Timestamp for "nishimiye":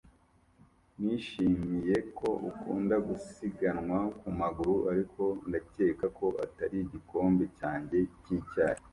1.03-1.97